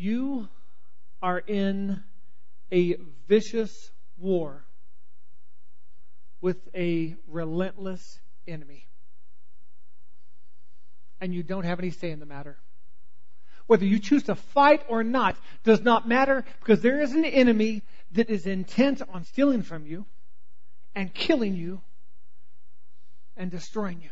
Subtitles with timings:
[0.00, 0.48] You
[1.20, 2.02] are in
[2.72, 2.96] a
[3.28, 4.64] vicious war
[6.40, 8.18] with a relentless
[8.48, 8.86] enemy.
[11.20, 12.56] And you don't have any say in the matter.
[13.66, 17.82] Whether you choose to fight or not does not matter because there is an enemy
[18.12, 20.06] that is intent on stealing from you
[20.94, 21.82] and killing you
[23.36, 24.10] and destroying you.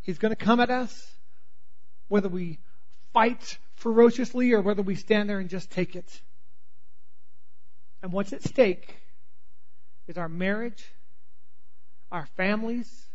[0.00, 1.12] He's going to come at us
[2.08, 2.58] whether we
[3.12, 6.20] fight ferociously or whether we stand there and just take it.
[8.02, 8.96] And what's at stake
[10.08, 10.84] is our marriage,
[12.10, 13.06] our families,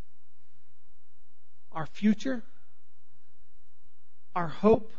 [1.72, 2.44] our future,
[4.36, 4.92] our hope.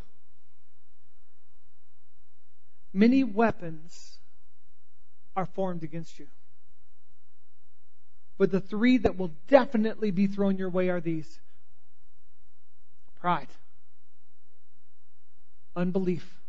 [2.93, 4.17] Many weapons
[5.35, 6.27] are formed against you.
[8.37, 11.39] But the three that will definitely be thrown your way are these
[13.19, 13.49] pride,
[15.75, 16.39] unbelief,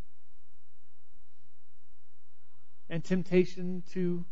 [2.89, 4.25] and temptation to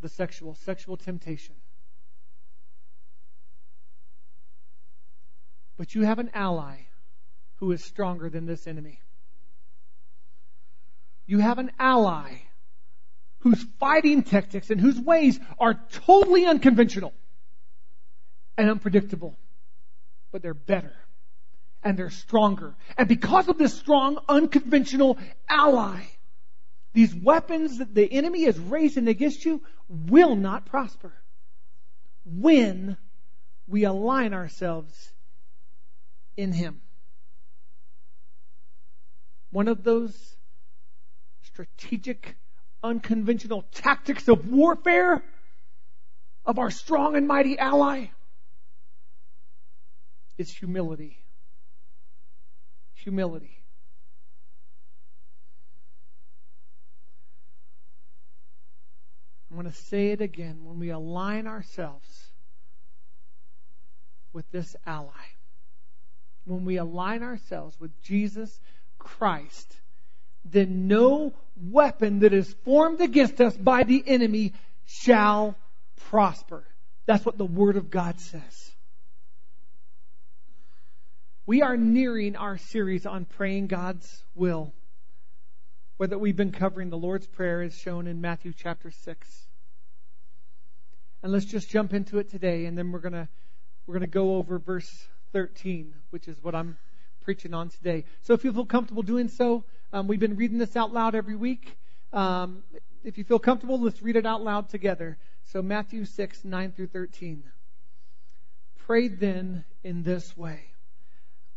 [0.00, 1.54] the sexual, sexual temptation.
[5.76, 6.76] But you have an ally
[7.56, 9.00] who is stronger than this enemy.
[11.26, 12.34] You have an ally
[13.40, 17.12] whose fighting tactics and whose ways are totally unconventional
[18.56, 19.36] and unpredictable,
[20.32, 20.92] but they're better
[21.82, 22.74] and they're stronger.
[22.96, 26.00] And because of this strong, unconventional ally,
[26.92, 31.12] these weapons that the enemy is raising against you will not prosper
[32.24, 32.96] when
[33.66, 35.12] we align ourselves
[36.36, 36.80] in Him.
[39.50, 40.36] One of those
[41.42, 42.36] strategic,
[42.82, 45.22] unconventional tactics of warfare
[46.44, 48.06] of our strong and mighty ally
[50.36, 51.18] is humility
[53.08, 53.56] humility.
[59.50, 60.58] I'm going to say it again.
[60.62, 62.06] When we align ourselves
[64.34, 65.08] with this ally,
[66.44, 68.60] when we align ourselves with Jesus
[68.98, 69.74] Christ,
[70.44, 74.52] then no weapon that is formed against us by the enemy
[74.84, 75.56] shall
[76.10, 76.62] prosper.
[77.06, 78.70] That's what the Word of God says.
[81.48, 84.74] We are nearing our series on praying God's will,
[85.96, 89.46] where that we've been covering the Lord's Prayer as shown in Matthew chapter 6.
[91.22, 93.30] And let's just jump into it today, and then we're gonna
[93.86, 96.76] we're gonna go over verse 13, which is what I'm
[97.22, 98.04] preaching on today.
[98.24, 99.64] So if you feel comfortable doing so,
[99.94, 101.78] um, we've been reading this out loud every week.
[102.12, 102.62] Um,
[103.04, 105.16] if you feel comfortable, let's read it out loud together.
[105.44, 107.42] So Matthew 6, 9 through 13.
[108.76, 110.72] Pray then in this way.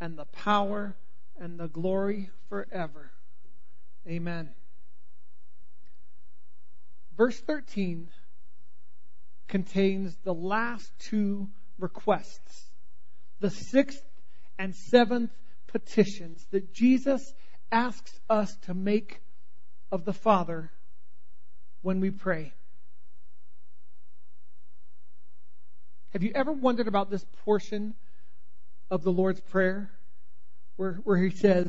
[0.00, 0.96] and the power
[1.38, 3.10] and the glory forever.
[4.06, 4.50] Amen.
[7.16, 8.08] Verse 13
[9.48, 11.48] contains the last two
[11.78, 12.70] requests,
[13.40, 14.02] the sixth
[14.58, 15.30] and seventh
[15.66, 17.32] petitions that Jesus
[17.72, 19.20] asks us to make
[19.90, 20.70] of the Father
[21.82, 22.52] when we pray.
[26.10, 27.94] Have you ever wondered about this portion
[28.90, 29.90] of the Lord's Prayer
[30.76, 31.66] where, where he says,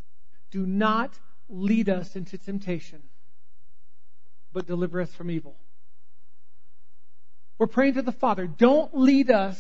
[0.51, 1.17] Do not
[1.50, 3.01] lead us into temptation,
[4.53, 5.55] but deliver us from evil.
[7.57, 9.57] We're praying to the Father, don't lead us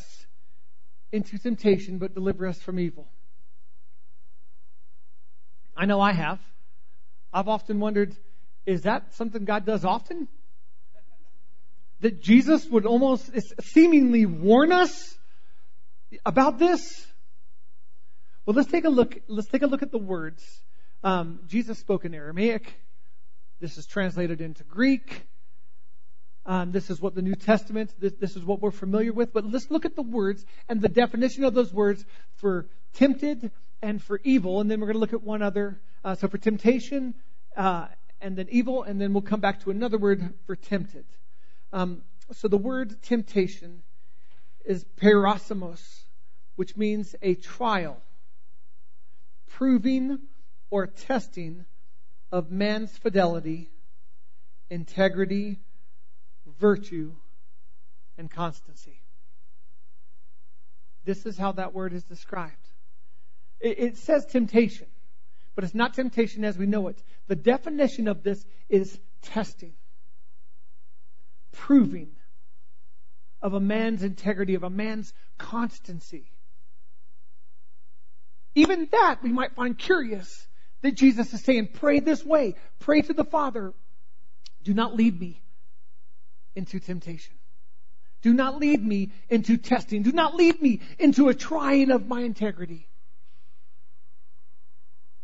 [1.11, 3.07] into temptation, but deliver us from evil.
[5.75, 6.39] I know I have.
[7.33, 8.15] I've often wondered,
[8.65, 10.27] is that something God does often?
[12.01, 13.31] That Jesus would almost
[13.61, 15.17] seemingly warn us
[16.25, 17.07] about this?
[18.47, 19.19] Well, let's take a look.
[19.27, 20.61] Let's take a look at the words.
[21.03, 22.79] Um, Jesus spoke in Aramaic.
[23.59, 25.27] This is translated into Greek.
[26.45, 27.93] Um, this is what the New Testament.
[27.99, 29.33] This, this is what we're familiar with.
[29.33, 32.05] But let's look at the words and the definition of those words
[32.35, 33.51] for tempted
[33.81, 35.81] and for evil, and then we're going to look at one other.
[36.05, 37.15] Uh, so for temptation
[37.57, 37.87] uh,
[38.21, 41.03] and then evil, and then we'll come back to another word for tempted.
[41.73, 42.01] Um,
[42.31, 43.83] so the word temptation
[44.63, 45.81] is peirasmos,
[46.55, 48.01] which means a trial
[49.49, 50.19] proving
[50.69, 51.65] or testing
[52.31, 53.69] of man's fidelity,
[54.69, 55.59] integrity,
[56.59, 57.13] virtue,
[58.17, 59.01] and constancy.
[61.05, 62.53] This is how that word is described.
[63.59, 64.87] It, it says temptation,
[65.55, 67.01] but it's not temptation as we know it.
[67.27, 69.73] The definition of this is testing,
[71.53, 72.09] proving
[73.41, 76.29] of a man's integrity, of a man's constancy.
[78.57, 80.47] Even that we might find curious
[80.81, 82.55] that Jesus is saying, pray this way.
[82.79, 83.71] Pray to the Father.
[84.63, 85.43] Do not lead me
[86.55, 87.35] into temptation.
[88.23, 90.01] Do not lead me into testing.
[90.01, 92.87] Do not lead me into a trying of my integrity.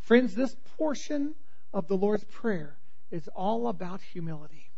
[0.01, 1.33] Friends, this portion
[1.74, 2.77] of the Lord's Prayer
[3.09, 4.69] is all about humility.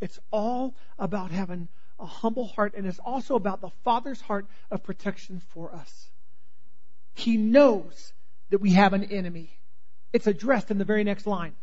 [0.00, 1.66] It's all about having
[1.98, 6.12] a humble heart, and it's also about the Father's heart of protection for us.
[7.18, 8.12] He knows
[8.50, 9.50] that we have an enemy.
[10.12, 11.56] It's addressed in the very next line.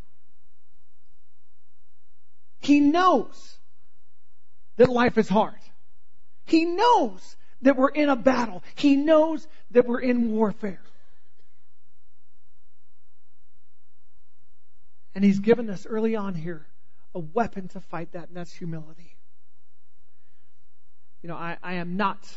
[2.59, 3.57] He knows
[4.75, 5.55] that life is hard.
[6.43, 8.63] He knows that we're in a battle.
[8.75, 10.81] He knows that we're in warfare.
[15.15, 16.67] And He's given us early on here
[17.13, 19.15] a weapon to fight that, and that's humility.
[21.23, 22.27] You know, I, I am not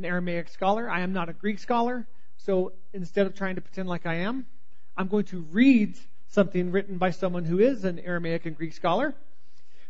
[0.00, 0.88] an Aramaic scholar.
[0.88, 2.06] I am not a Greek scholar.
[2.38, 4.46] So instead of trying to pretend like I am,
[4.96, 5.94] I'm going to read
[6.28, 9.14] something written by someone who is an Aramaic and Greek scholar.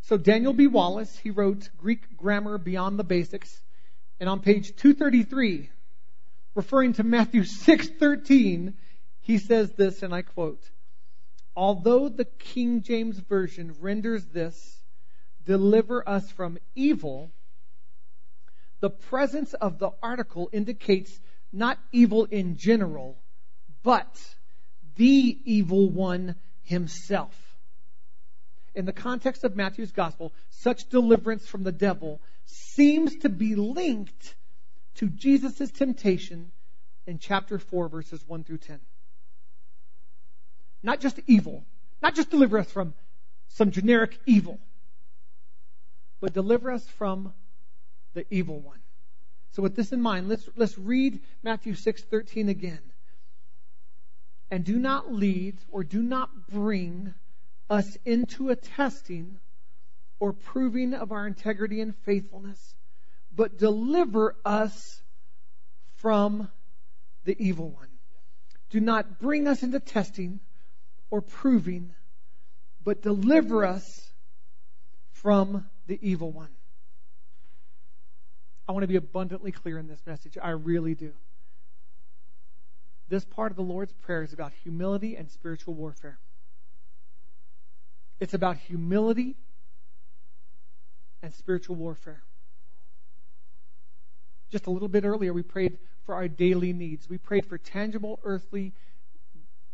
[0.03, 0.67] So Daniel B.
[0.67, 3.63] Wallace, he wrote Greek Grammar Beyond the Basics.
[4.19, 5.71] And on page 233,
[6.57, 8.75] referring to Matthew 6:13,
[9.21, 10.71] he says this and I quote,
[11.55, 14.83] "Although the King James version renders this
[15.45, 17.31] deliver us from evil,
[18.81, 21.19] the presence of the article indicates
[21.53, 23.19] not evil in general,
[23.83, 24.19] but
[24.97, 27.35] the evil one himself.
[28.75, 34.35] In the context of Matthew's gospel, such deliverance from the devil seems to be linked
[34.97, 36.53] to Jesus' temptation
[37.07, 38.81] in chapter 4, verses 1 through 10.
[40.83, 41.65] Not just evil,
[42.03, 42.95] not just deliver us from
[43.49, 44.59] some generic evil,
[46.21, 47.33] but deliver us from
[48.15, 48.81] the evil one.
[49.53, 52.81] So with this in mind, let's, let's read Matthew 6:13 again.
[54.51, 57.15] And do not lead or do not bring
[57.69, 59.39] us into a testing
[60.19, 62.75] or proving of our integrity and faithfulness,
[63.35, 65.01] but deliver us
[65.97, 66.49] from
[67.25, 67.89] the evil one.
[68.71, 70.41] Do not bring us into testing
[71.11, 71.95] or proving,
[72.85, 74.11] but deliver us
[75.13, 76.51] from the evil one.
[78.71, 80.39] I want to be abundantly clear in this message.
[80.41, 81.11] I really do.
[83.09, 86.21] This part of the Lord's Prayer is about humility and spiritual warfare.
[88.21, 89.35] It's about humility
[91.21, 92.23] and spiritual warfare.
[94.53, 95.77] Just a little bit earlier, we prayed
[96.07, 97.11] for our daily needs.
[97.11, 98.73] We prayed for tangible, earthly,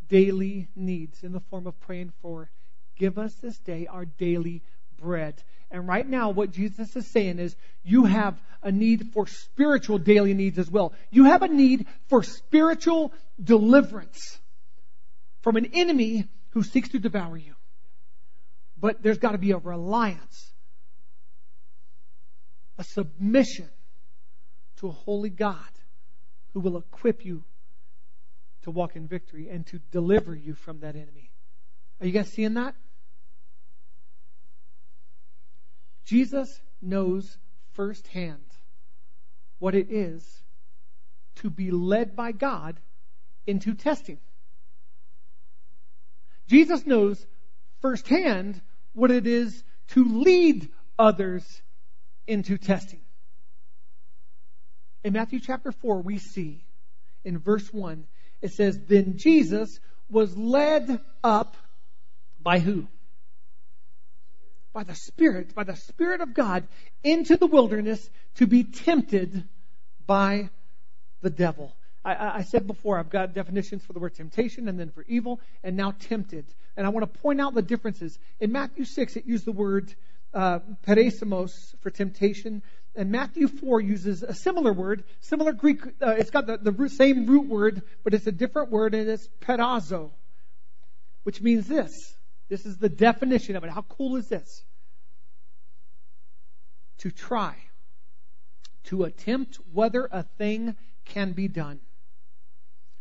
[0.08, 2.48] daily needs in the form of praying for,
[2.96, 4.62] give us this day our daily
[4.98, 5.42] bread.
[5.70, 10.34] And right now, what Jesus is saying is, you have a need for spiritual daily
[10.34, 10.92] needs as well.
[11.10, 14.38] You have a need for spiritual deliverance
[15.42, 17.54] from an enemy who seeks to devour you.
[18.78, 20.52] But there's got to be a reliance,
[22.78, 23.68] a submission
[24.78, 25.56] to a holy God
[26.52, 27.44] who will equip you
[28.62, 31.30] to walk in victory and to deliver you from that enemy.
[32.00, 32.74] Are you guys seeing that?
[36.06, 37.36] Jesus knows
[37.72, 38.44] firsthand
[39.58, 40.24] what it is
[41.36, 42.80] to be led by God
[43.46, 44.18] into testing.
[46.46, 47.26] Jesus knows
[47.80, 48.60] firsthand
[48.94, 51.62] what it is to lead others
[52.26, 53.00] into testing.
[55.04, 56.64] In Matthew chapter 4, we see
[57.24, 58.04] in verse 1,
[58.42, 61.56] it says, Then Jesus was led up
[62.40, 62.86] by who?
[64.76, 66.68] By the Spirit, by the Spirit of God,
[67.02, 69.48] into the wilderness to be tempted
[70.06, 70.50] by
[71.22, 71.74] the devil.
[72.04, 75.40] I, I, said before, I've got definitions for the word temptation and then for evil,
[75.64, 76.44] and now tempted.
[76.76, 78.18] And I want to point out the differences.
[78.38, 79.94] In Matthew 6, it used the word
[80.34, 82.62] uh, peirasmos for temptation,
[82.94, 87.24] and Matthew 4 uses a similar word, similar Greek, uh, it's got the, the same
[87.24, 90.10] root word, but it's a different word, and it's peirazo,
[91.22, 92.15] which means this.
[92.48, 93.70] This is the definition of it.
[93.70, 94.64] How cool is this?
[96.98, 97.56] To try,
[98.84, 101.80] to attempt whether a thing can be done,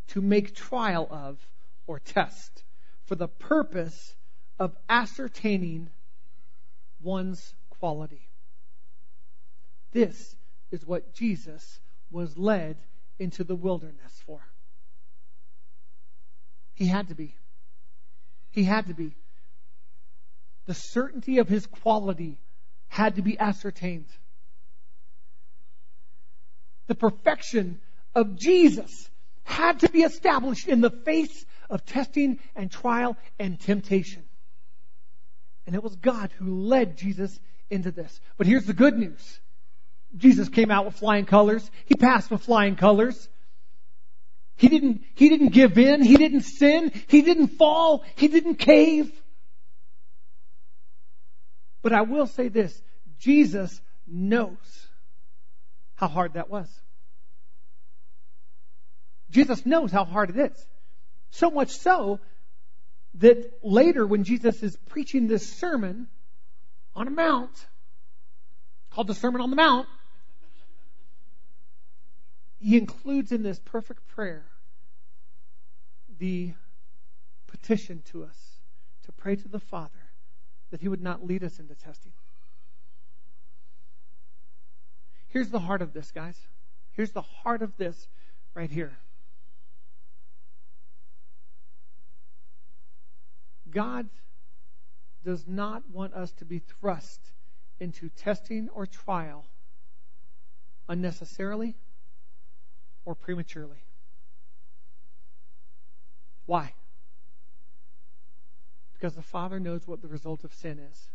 [0.08, 1.48] to make trial of
[1.88, 2.64] or test
[3.06, 4.16] for the purpose
[4.60, 5.90] of ascertaining
[7.02, 8.28] one's quality.
[9.92, 10.36] This
[10.72, 11.80] is what Jesus
[12.12, 12.78] was led
[13.20, 14.42] into the wilderness for.
[16.74, 17.36] He had to be.
[18.52, 19.14] He had to be.
[20.66, 22.40] The certainty of his quality
[22.88, 24.08] had to be ascertained.
[26.88, 27.80] The perfection
[28.14, 29.10] of Jesus
[29.44, 34.24] had to be established in the face of testing and trial and temptation.
[35.66, 38.20] And it was God who led Jesus into this.
[38.38, 39.40] But here's the good news.
[40.16, 41.70] Jesus came out with flying colors.
[41.86, 43.28] He passed with flying colors.
[44.56, 46.02] He didn't, he didn't give in.
[46.02, 46.92] He didn't sin.
[47.08, 48.04] He didn't fall.
[48.16, 49.12] He didn't cave.
[51.86, 52.82] But I will say this.
[53.20, 54.88] Jesus knows
[55.94, 56.68] how hard that was.
[59.30, 60.68] Jesus knows how hard it is.
[61.30, 62.20] So much so
[63.20, 66.08] that later when Jesus is preaching this sermon
[66.96, 67.54] on a mount,
[68.90, 69.88] called the Sermon on the Mount,
[72.58, 74.48] he includes in this perfect prayer
[76.18, 76.52] the
[77.46, 78.60] petition to us
[79.04, 80.05] to pray to the Father
[80.76, 82.12] that he would not lead us into testing.
[85.30, 86.38] Here's the heart of this, guys.
[86.92, 88.10] Here's the heart of this
[88.54, 88.98] right here.
[93.72, 94.10] God
[95.24, 97.22] does not want us to be thrust
[97.80, 99.46] into testing or trial
[100.90, 101.78] unnecessarily
[103.06, 103.82] or prematurely.
[106.46, 106.74] Why?
[108.98, 111.08] Because the Father knows what the result of sin is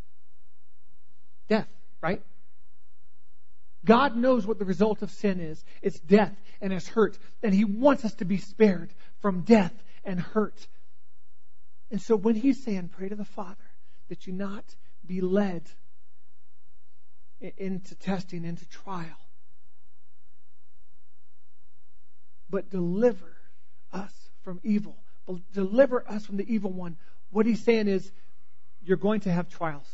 [1.48, 1.68] death,
[2.00, 2.22] right?
[3.84, 5.64] God knows what the result of sin is.
[5.82, 7.18] It's death and it's hurt.
[7.42, 9.72] And He wants us to be spared from death
[10.04, 10.66] and hurt.
[11.90, 13.56] And so when He's saying, pray to the Father
[14.08, 14.64] that you not
[15.04, 15.62] be led
[17.40, 19.06] into testing, into trial,
[22.48, 23.36] but deliver
[23.92, 24.96] us from evil.
[25.52, 26.96] Deliver us from the evil one.
[27.30, 28.10] What he's saying is,
[28.82, 29.88] you're going to have trials.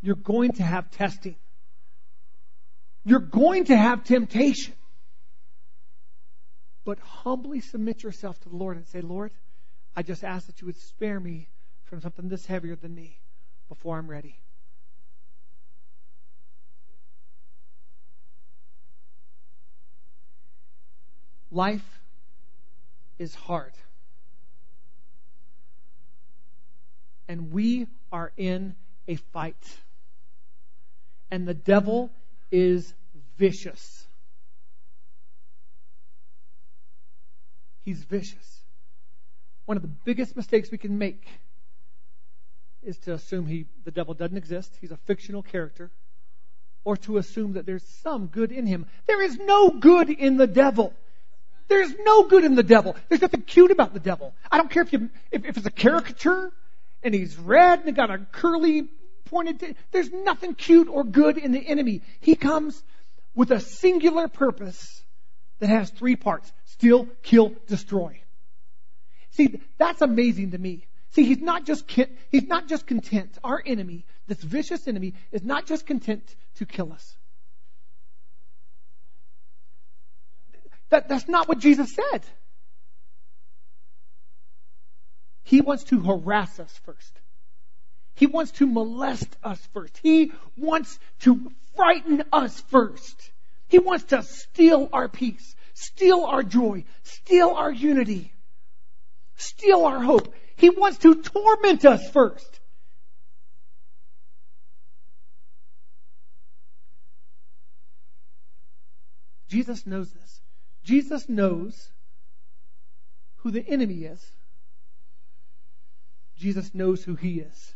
[0.00, 1.36] You're going to have testing.
[3.04, 4.74] You're going to have temptation.
[6.84, 9.32] But humbly submit yourself to the Lord and say, Lord,
[9.94, 11.48] I just ask that you would spare me
[11.84, 13.18] from something this heavier than me
[13.68, 14.38] before I'm ready.
[21.50, 22.00] Life
[23.18, 23.72] is hard.
[27.30, 28.74] And we are in
[29.06, 29.78] a fight.
[31.30, 32.10] And the devil
[32.50, 32.92] is
[33.38, 34.04] vicious.
[37.84, 38.62] He's vicious.
[39.66, 41.24] One of the biggest mistakes we can make
[42.82, 44.76] is to assume he, the devil doesn't exist.
[44.80, 45.92] He's a fictional character.
[46.82, 48.86] Or to assume that there's some good in him.
[49.06, 50.92] There is no good in the devil.
[51.68, 52.96] There's no good in the devil.
[53.08, 54.34] There's nothing cute about the devil.
[54.50, 56.52] I don't care if you, if, if it's a caricature
[57.02, 58.88] and he's red and got a curly
[59.26, 62.02] pointed, t- there's nothing cute or good in the enemy.
[62.20, 62.82] He comes
[63.34, 65.02] with a singular purpose
[65.60, 66.52] that has three parts.
[66.64, 68.20] Steal, kill, destroy.
[69.30, 70.86] See, that's amazing to me.
[71.10, 71.90] See, he's not just,
[72.30, 73.36] he's not just content.
[73.42, 76.22] Our enemy, this vicious enemy, is not just content
[76.56, 77.16] to kill us.
[80.90, 82.22] That, that's not what Jesus said.
[85.42, 87.20] He wants to harass us first.
[88.14, 89.98] He wants to molest us first.
[90.02, 93.30] He wants to frighten us first.
[93.68, 98.32] He wants to steal our peace, steal our joy, steal our unity,
[99.36, 100.34] steal our hope.
[100.56, 102.60] He wants to torment us first.
[109.48, 110.40] Jesus knows this.
[110.84, 111.90] Jesus knows
[113.38, 114.24] who the enemy is.
[116.40, 117.74] Jesus knows who he is.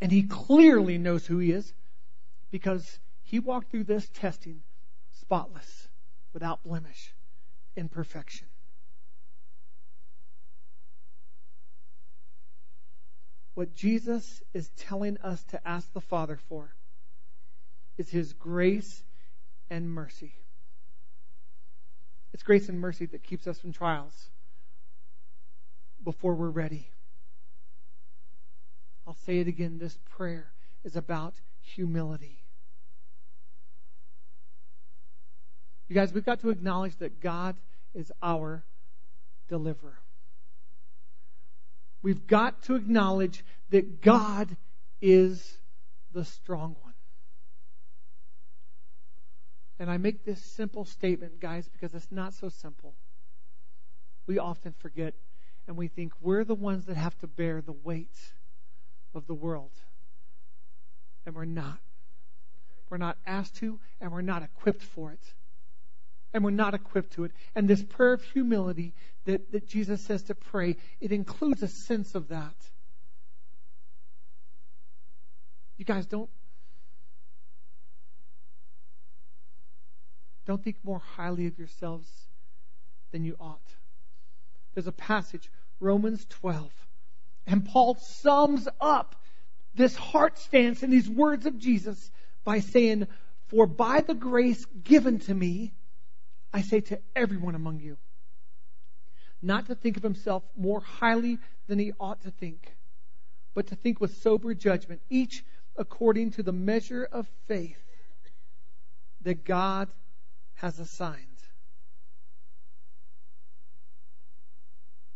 [0.00, 1.72] And he clearly knows who he is
[2.50, 4.62] because he walked through this testing
[5.12, 5.88] spotless,
[6.32, 7.12] without blemish,
[7.76, 8.46] in perfection.
[13.54, 16.74] What Jesus is telling us to ask the Father for
[17.96, 19.02] is his grace
[19.68, 20.32] and mercy.
[22.32, 24.30] It's grace and mercy that keeps us from trials
[26.02, 26.88] before we're ready.
[29.08, 29.78] I'll say it again.
[29.78, 30.52] This prayer
[30.84, 32.44] is about humility.
[35.88, 37.56] You guys, we've got to acknowledge that God
[37.94, 38.64] is our
[39.48, 39.98] deliverer.
[42.02, 44.54] We've got to acknowledge that God
[45.00, 45.56] is
[46.12, 46.92] the strong one.
[49.78, 52.92] And I make this simple statement, guys, because it's not so simple.
[54.26, 55.14] We often forget
[55.66, 58.32] and we think we're the ones that have to bear the weight
[59.14, 59.70] of the world.
[61.26, 61.78] And we're not.
[62.90, 65.22] We're not asked to, and we're not equipped for it.
[66.32, 67.32] And we're not equipped to it.
[67.54, 72.14] And this prayer of humility that, that Jesus says to pray, it includes a sense
[72.14, 72.54] of that.
[75.76, 76.30] You guys don't
[80.44, 82.10] don't think more highly of yourselves
[83.12, 83.60] than you ought.
[84.72, 86.70] There's a passage, Romans 12,
[87.48, 89.16] and Paul sums up
[89.74, 92.10] this heart stance in these words of Jesus
[92.44, 93.06] by saying,
[93.48, 95.72] For by the grace given to me,
[96.52, 97.96] I say to everyone among you,
[99.40, 101.38] not to think of himself more highly
[101.68, 102.76] than he ought to think,
[103.54, 105.42] but to think with sober judgment, each
[105.76, 107.82] according to the measure of faith
[109.22, 109.88] that God
[110.56, 111.27] has assigned.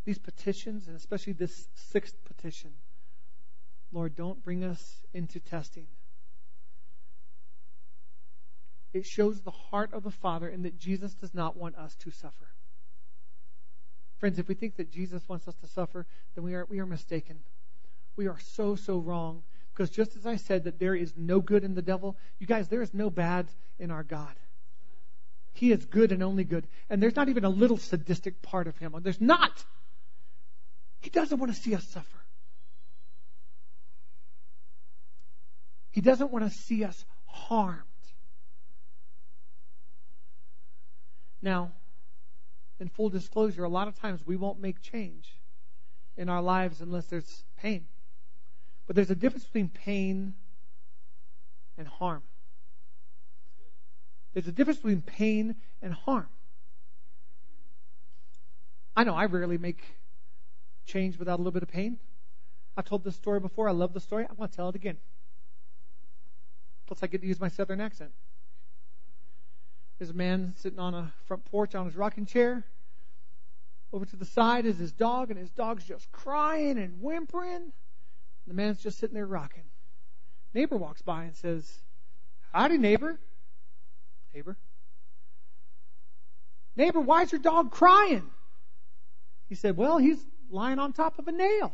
[0.04, 2.70] These petitions, and especially this sixth petition,
[3.92, 5.86] Lord, don't bring us into testing.
[8.92, 12.10] It shows the heart of the Father and that Jesus does not want us to
[12.10, 12.48] suffer.
[14.18, 16.86] Friends, if we think that Jesus wants us to suffer, then we are, we are
[16.86, 17.40] mistaken.
[18.16, 19.42] We are so, so wrong.
[19.72, 22.68] Because just as I said that there is no good in the devil, you guys,
[22.68, 24.34] there is no bad in our God.
[25.54, 26.66] He is good and only good.
[26.90, 28.94] And there's not even a little sadistic part of him.
[29.00, 29.64] There's not.
[31.02, 32.18] He doesn't want to see us suffer.
[35.90, 37.82] He doesn't want to see us harmed.
[41.42, 41.72] Now,
[42.78, 45.36] in full disclosure, a lot of times we won't make change
[46.16, 47.86] in our lives unless there's pain.
[48.86, 50.34] But there's a difference between pain
[51.76, 52.22] and harm.
[54.34, 56.28] There's a difference between pain and harm.
[58.96, 59.82] I know I rarely make
[60.86, 61.98] change without a little bit of pain.
[62.76, 63.68] I've told this story before.
[63.68, 64.24] I love the story.
[64.28, 64.96] I want to tell it again.
[66.86, 68.10] Plus, I get to use my southern accent.
[69.98, 72.64] There's a man sitting on a front porch on his rocking chair.
[73.92, 77.72] Over to the side is his dog, and his dog's just crying and whimpering.
[78.46, 79.64] The man's just sitting there rocking.
[80.54, 81.78] Neighbor walks by and says,
[82.52, 83.18] Howdy, neighbor.
[84.34, 84.56] Neighbor.
[86.74, 88.24] Neighbor, why is your dog crying?
[89.48, 90.18] He said, Well, he's
[90.52, 91.72] lying on top of a nail.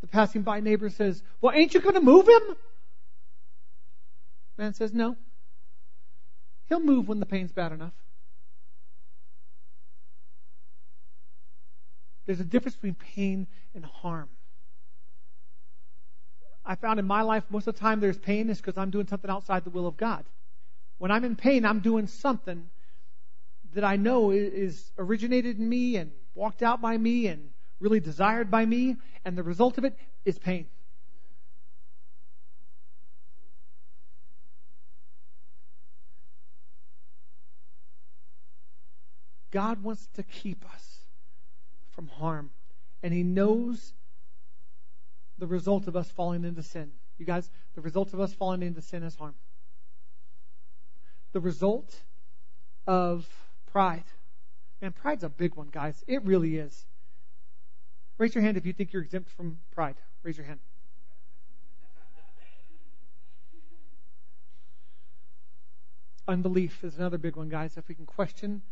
[0.00, 2.42] The passing by neighbor says, Well, ain't you going to move him?
[4.56, 5.16] Man says, No.
[6.68, 7.92] He'll move when the pain's bad enough.
[12.26, 14.28] There's a difference between pain and harm.
[16.64, 19.06] I found in my life most of the time there's pain is because I'm doing
[19.06, 20.24] something outside the will of God.
[20.96, 22.70] When I'm in pain, I'm doing something
[23.74, 28.50] that I know is originated in me and walked out by me and really desired
[28.50, 30.66] by me, and the result of it is pain.
[39.50, 40.98] God wants to keep us
[41.90, 42.50] from harm,
[43.02, 43.92] and He knows
[45.38, 46.90] the result of us falling into sin.
[47.18, 49.34] You guys, the result of us falling into sin is harm.
[51.32, 52.02] The result
[52.86, 53.28] of
[53.74, 54.04] pride.
[54.80, 56.04] And pride's a big one, guys.
[56.06, 56.86] It really is.
[58.18, 59.96] Raise your hand if you think you're exempt from pride.
[60.22, 60.60] Raise your hand.
[66.28, 67.76] Unbelief is another big one, guys.
[67.76, 68.62] If we can question,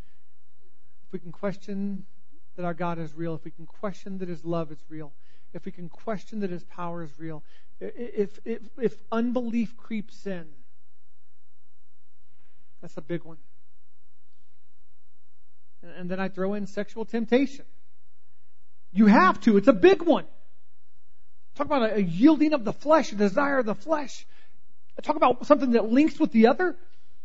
[1.08, 2.06] if we can question
[2.54, 5.12] that our God is real, if we can question that His love is real,
[5.52, 7.42] if we can question that His power is real,
[7.80, 10.46] if, if, if unbelief creeps in,
[12.80, 13.38] that's a big one.
[15.82, 17.64] And then I throw in sexual temptation.
[18.92, 19.56] You have to.
[19.56, 20.26] It's a big one.
[21.54, 24.26] Talk about a yielding of the flesh, a desire of the flesh.
[25.02, 26.76] Talk about something that links with the other.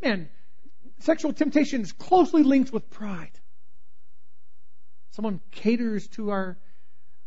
[0.02, 0.30] Man,
[1.00, 3.32] sexual temptation is closely linked with pride.
[5.12, 6.58] Someone caters to our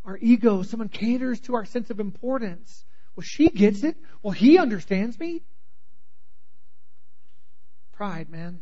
[0.05, 0.63] our ego.
[0.63, 2.85] Someone caters to our sense of importance.
[3.15, 3.95] Well, she gets it.
[4.23, 5.43] Well, he understands me.
[7.91, 8.61] Pride, man.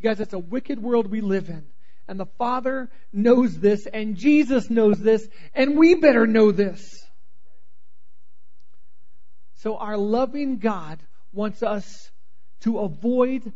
[0.00, 1.66] You guys, it's a wicked world we live in.
[2.08, 7.04] And the Father knows this, and Jesus knows this, and we better know this.
[9.56, 10.98] So our loving God
[11.32, 12.10] wants us
[12.60, 13.52] to avoid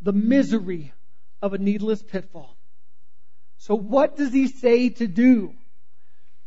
[0.00, 0.92] the misery
[1.42, 2.56] of a needless pitfall.
[3.58, 5.52] So what does he say to do?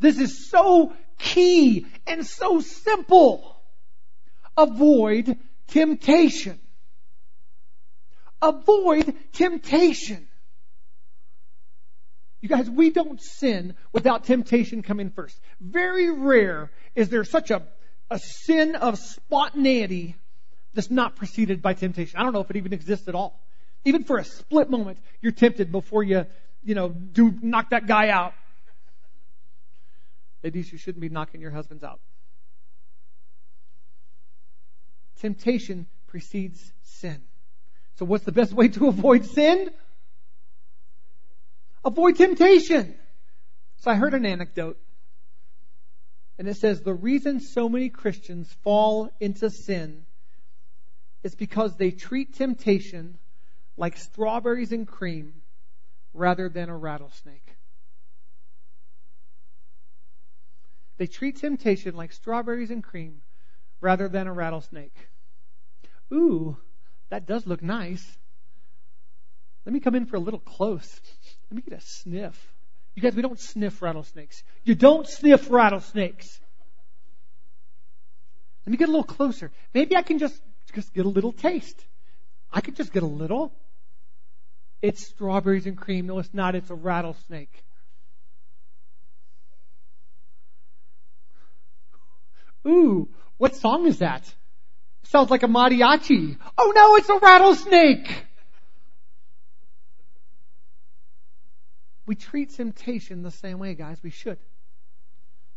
[0.00, 3.54] This is so key and so simple.
[4.56, 5.38] Avoid
[5.68, 6.58] temptation.
[8.42, 10.26] Avoid temptation.
[12.40, 15.40] You guys, we don't sin without temptation coming first.
[15.60, 17.62] Very rare is there such a,
[18.10, 20.16] a sin of spontaneity
[20.74, 22.18] that's not preceded by temptation.
[22.18, 23.40] I don't know if it even exists at all.
[23.84, 26.26] Even for a split moment, you're tempted before you,
[26.64, 28.34] you know, do knock that guy out.
[30.42, 32.00] Ladies, you shouldn't be knocking your husbands out.
[35.20, 37.22] Temptation precedes sin.
[37.96, 39.70] So what's the best way to avoid sin?
[41.84, 42.94] Avoid temptation.
[43.78, 44.78] So I heard an anecdote.
[46.38, 50.06] And it says the reason so many Christians fall into sin
[51.22, 53.18] is because they treat temptation
[53.76, 55.34] like strawberries and cream
[56.14, 57.56] rather than a rattlesnake.
[60.98, 63.22] They treat temptation like strawberries and cream
[63.80, 64.94] rather than a rattlesnake.
[66.12, 66.56] Ooh,
[67.12, 68.02] that does look nice.
[69.66, 70.98] Let me come in for a little close.
[71.50, 72.54] Let me get a sniff.
[72.94, 74.42] You guys, we don't sniff rattlesnakes.
[74.64, 76.40] You don't sniff rattlesnakes.
[78.64, 79.52] Let me get a little closer.
[79.74, 80.40] Maybe I can just,
[80.74, 81.84] just get a little taste.
[82.50, 83.52] I could just get a little.
[84.80, 86.06] It's strawberries and cream.
[86.06, 86.54] No, it's not.
[86.54, 87.62] It's a rattlesnake.
[92.66, 94.34] Ooh, what song is that?
[95.04, 96.36] Sounds like a mariachi.
[96.56, 98.26] Oh no, it's a rattlesnake!
[102.06, 103.98] We treat temptation the same way, guys.
[104.02, 104.38] We should.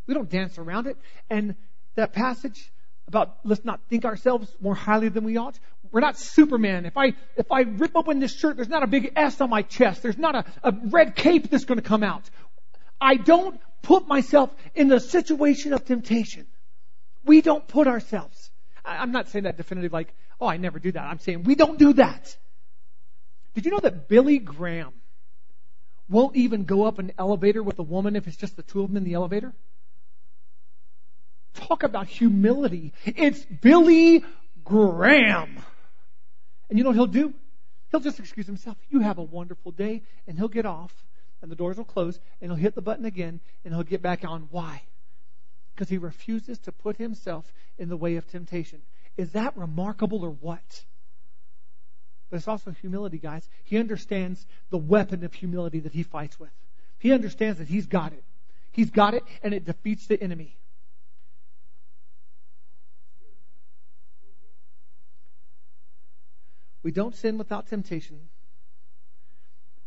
[0.08, 0.98] We don't dance around it.
[1.30, 1.56] And
[1.96, 2.72] that passage
[3.08, 5.58] about let's not think ourselves more highly than we ought.
[5.92, 6.86] We're not Superman.
[6.86, 9.62] If I if I rip open this shirt, there's not a big S on my
[9.62, 10.02] chest.
[10.02, 12.30] There's not a, a red cape that's going to come out.
[13.00, 16.48] I don't put myself in the situation of temptation.
[17.24, 18.45] We don't put ourselves.
[18.86, 21.04] I'm not saying that definitively like, oh, I never do that.
[21.04, 22.36] I'm saying we don't do that.
[23.54, 24.94] Did you know that Billy Graham
[26.10, 28.90] won't even go up an elevator with a woman if it's just the two of
[28.90, 29.54] them in the elevator?
[31.56, 32.94] Talk about humility.
[33.06, 34.24] It's Billy
[34.64, 35.58] Graham.
[36.70, 37.34] And you know what he'll do?
[37.92, 38.78] He'll just excuse himself.
[38.90, 40.04] You have a wonderful day.
[40.28, 40.94] And he'll get off,
[41.42, 44.26] and the doors will close, and he'll hit the button again, and he'll get back
[44.26, 44.48] on.
[44.52, 44.82] Why?
[45.76, 48.82] Because he refuses to put himself in the way of temptation.
[49.18, 50.86] Is that remarkable or what?
[52.30, 53.48] But it's also humility, guys.
[53.64, 56.52] He understands the weapon of humility that he fights with.
[56.98, 58.24] He understands that he's got it.
[58.72, 60.58] He's got it, and it defeats the enemy.
[66.84, 68.20] We don't sin without temptation.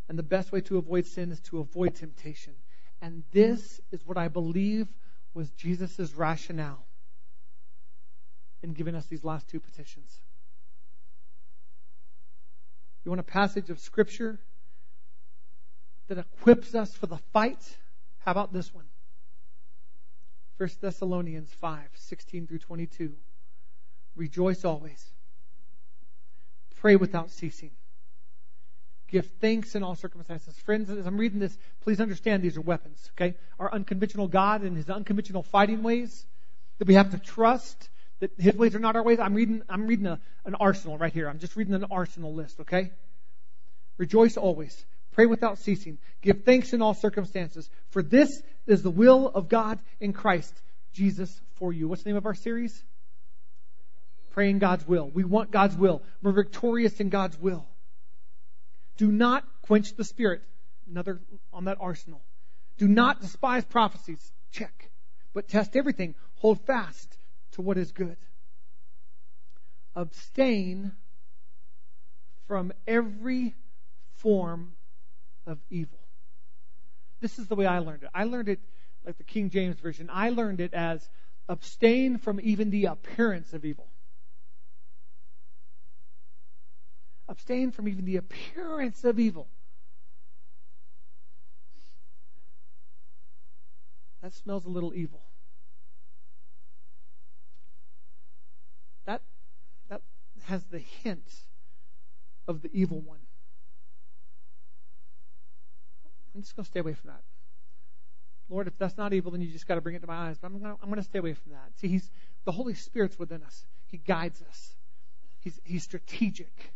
[0.09, 2.55] And the best way to avoid sin is to avoid temptation.
[3.01, 4.89] And this is what I believe
[5.39, 6.85] was Jesus' rationale
[8.61, 10.19] in giving us these last two petitions.
[13.05, 14.41] You want a passage of Scripture
[16.09, 17.77] that equips us for the fight?
[18.25, 18.87] How about this one?
[20.57, 23.13] 1 Thessalonians 5 16 through 22.
[24.17, 25.13] Rejoice always.
[26.81, 27.71] Pray without ceasing.
[29.11, 30.55] Give thanks in all circumstances.
[30.65, 33.35] Friends, as I'm reading this, please understand these are weapons, okay?
[33.59, 36.27] Our unconventional God and his unconventional fighting ways
[36.79, 37.89] that we have to trust
[38.21, 39.19] that his ways are not our ways.
[39.19, 41.29] I'm reading, I'm reading a, an arsenal right here.
[41.29, 42.91] I'm just reading an arsenal list, okay?
[43.97, 44.85] Rejoice always.
[45.13, 45.99] Pray without ceasing.
[46.21, 47.69] Give thanks in all circumstances.
[47.91, 50.55] For this is the will of God in Christ
[50.93, 51.89] Jesus for you.
[51.89, 52.85] What's the name of our series?
[54.31, 55.11] Praying God's will.
[55.13, 56.03] We want God's will.
[56.23, 57.67] We're victorious in God's will.
[58.99, 60.43] Do not quench the spirit.
[60.91, 61.21] Another
[61.53, 62.21] on that arsenal.
[62.77, 64.21] Do not despise prophecies.
[64.53, 64.91] Check.
[65.33, 66.15] But test everything.
[66.37, 67.17] Hold fast
[67.53, 68.17] to what is good.
[69.97, 70.93] Abstain
[72.47, 73.55] from every
[74.17, 74.73] form
[75.47, 75.99] of evil.
[77.21, 78.11] This is the way I learned it.
[78.15, 78.61] I learned it
[79.05, 80.09] like the King James Version.
[80.13, 81.09] I learned it as
[81.49, 83.87] abstain from even the appearance of evil.
[87.29, 89.49] Abstain from even the appearance of evil.
[94.23, 95.21] That smells a little evil.
[99.05, 99.23] That,
[99.89, 100.03] that
[100.47, 101.31] has the hint
[102.47, 103.21] of the evil one.
[106.35, 107.23] I'm just going to stay away from that.
[108.49, 110.39] Lord, if that's not evil, then you just got to bring it to my eyes.
[110.41, 111.71] But I'm going, to, I'm going to stay away from that.
[111.77, 112.11] See, he's
[112.45, 113.67] the Holy Spirit's within us.
[113.87, 114.75] He guides us.
[115.41, 116.73] He's, he's strategic.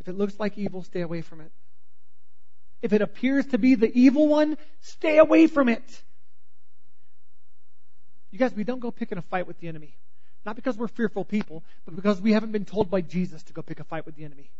[0.00, 1.52] If it looks like evil, stay away from it.
[2.82, 6.02] If it appears to be the evil one, stay away from it.
[8.30, 9.96] You guys, we don't go picking a fight with the enemy.
[10.46, 13.60] Not because we're fearful people, but because we haven't been told by Jesus to go
[13.60, 14.50] pick a fight with the enemy.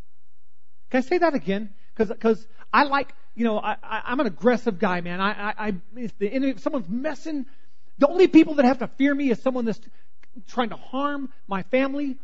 [0.91, 1.71] Can I say that again?
[1.97, 5.21] Because I like, you know, I, I, am an aggressive guy, man.
[5.21, 7.47] I, I, I if the enemy, if someone's messing,
[7.99, 9.81] the only people that have to fear me is someone that's
[10.49, 12.19] trying to harm my family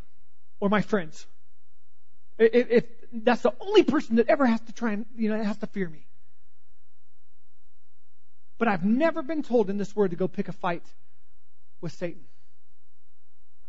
[0.60, 1.26] or my friends.
[2.38, 2.84] If, if
[3.24, 5.88] that's the only person that ever has to try and, you know, has to fear
[5.88, 6.06] me.
[8.58, 10.84] But I've never been told in this word to go pick a fight
[11.80, 12.24] with Satan.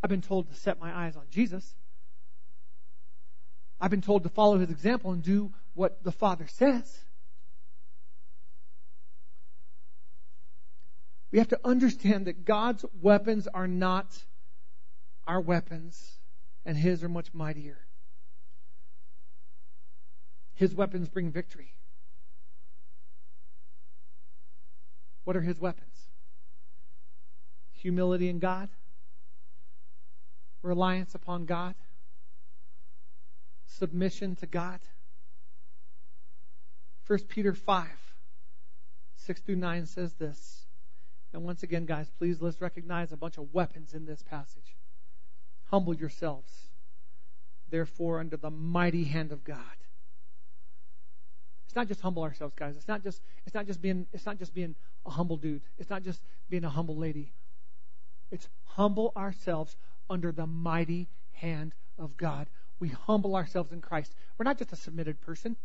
[0.02, 1.76] I've been told to set my eyes on Jesus.
[3.80, 7.00] I've been told to follow his example and do what the Father says.
[11.32, 14.08] We have to understand that God's weapons are not
[15.28, 16.20] our weapons,
[16.66, 17.87] and his are much mightier.
[20.58, 21.72] His weapons bring victory.
[25.24, 26.08] What are his weapons?
[27.74, 28.70] Humility in God,
[30.64, 31.76] reliance upon God,
[33.68, 34.80] submission to God.
[37.06, 37.88] 1 Peter 5,
[39.16, 40.66] 6 through 9 says this.
[41.34, 44.76] And once again, guys, please let's recognize a bunch of weapons in this passage.
[45.70, 46.70] Humble yourselves,
[47.70, 49.78] therefore, under the mighty hand of God.
[51.78, 52.76] Not just humble ourselves, guys.
[52.76, 54.74] It's not just it's not just being it's not just being
[55.06, 55.62] a humble dude.
[55.78, 57.32] It's not just being a humble lady.
[58.32, 59.78] It's humble ourselves
[60.10, 62.48] under the mighty hand of God.
[62.80, 64.16] We humble ourselves in Christ.
[64.40, 65.56] We're not just a submitted person.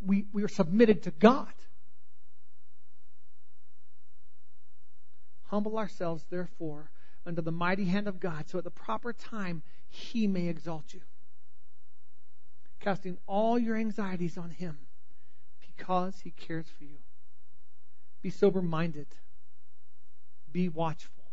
[0.00, 1.52] We we are submitted to God.
[5.46, 6.90] Humble ourselves, therefore,
[7.26, 11.00] under the mighty hand of God, so at the proper time he may exalt you.
[12.78, 14.78] Casting all your anxieties on him
[15.76, 16.96] because he cares for you.
[18.22, 19.06] Be sober minded.
[20.52, 21.24] Be watchful.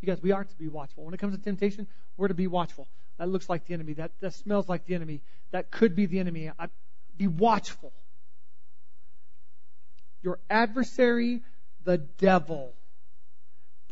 [0.00, 1.04] You guys, we are to be watchful.
[1.04, 2.86] When it comes to temptation, we're to be watchful.
[3.18, 3.94] That looks like the enemy.
[3.94, 5.22] That, that smells like the enemy.
[5.50, 6.50] That could be the enemy.
[6.58, 6.68] I,
[7.16, 7.92] be watchful.
[10.22, 11.42] Your adversary,
[11.84, 12.74] the devil,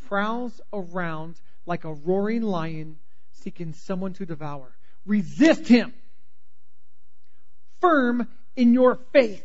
[0.06, 2.96] prowls around like a roaring lion
[3.32, 4.70] seeking someone to devour.
[5.06, 5.92] Resist him.
[7.80, 9.44] Firm in your faith.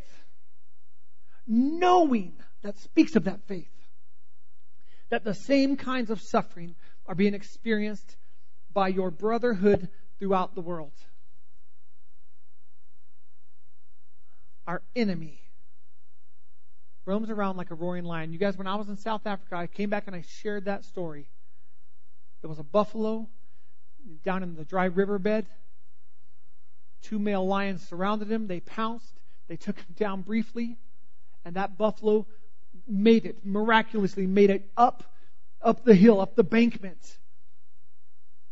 [1.48, 3.68] Knowing that speaks of that faith.
[5.10, 6.76] That the same kinds of suffering
[7.08, 8.16] are being experienced
[8.72, 10.94] by your brotherhood throughout the world.
[14.68, 15.42] Our enemy
[17.06, 18.32] roams around like a roaring lion.
[18.32, 20.86] You guys, when I was in South Africa, I came back and I shared that
[20.86, 21.28] story.
[22.42, 23.28] There was a buffalo
[24.24, 25.48] down in the dry riverbed.
[27.02, 28.48] Two male lions surrounded him.
[28.48, 29.14] They pounced.
[29.48, 30.78] They took him down briefly.
[31.46, 32.26] And that buffalo
[32.88, 35.04] made it, miraculously made it up,
[35.62, 37.18] up the hill, up the bankment.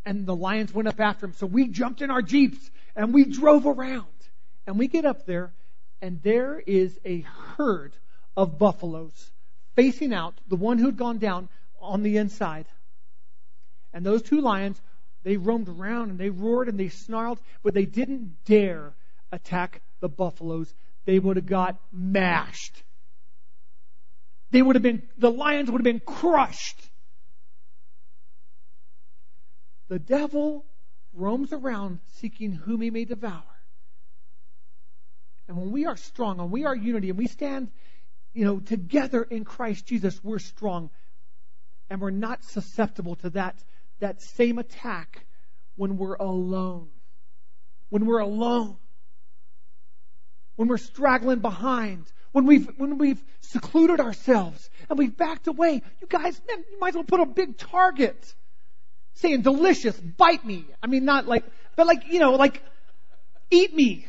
[0.06, 1.34] And the lions went up after him.
[1.34, 4.06] So we jumped in our jeeps and we drove around.
[4.66, 5.54] And we get up there
[6.02, 7.22] and there is a
[7.58, 7.94] herd
[8.36, 9.32] of buffaloes
[9.76, 11.50] facing out the one who'd gone down
[11.82, 12.66] on the inside.
[13.94, 14.82] And those two lions,
[15.28, 18.94] they roamed around and they roared and they snarled, but they didn't dare
[19.30, 20.74] attack the buffaloes.
[21.04, 22.82] They would have got mashed.
[24.52, 26.80] They would have been, the lions would have been crushed.
[29.90, 30.64] The devil
[31.14, 33.44] roams around seeking whom he may devour.
[35.50, 37.70] And when we are strong and we are unity and we stand
[38.34, 40.90] you know, together in Christ Jesus, we're strong.
[41.90, 43.62] And we're not susceptible to that,
[44.00, 45.26] that same attack
[45.76, 46.90] when we're alone.
[47.90, 48.78] When we're alone.
[50.56, 52.06] When we're straggling behind.
[52.32, 55.82] When we've, when we've secluded ourselves and we've backed away.
[56.02, 58.34] You guys, man, you might as well put a big target
[59.16, 60.66] saying delicious, bite me.
[60.82, 61.44] I mean, not like,
[61.76, 62.62] but like, you know, like,
[63.50, 64.08] eat me.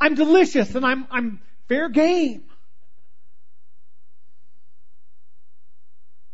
[0.00, 2.42] I'm delicious and I'm, I'm fair game.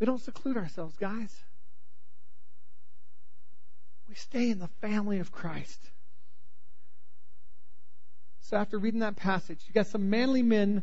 [0.01, 1.33] We don't seclude ourselves, guys.
[4.13, 5.81] We stay in the family of Christ.
[8.43, 10.83] So after reading that passage, you got some manly men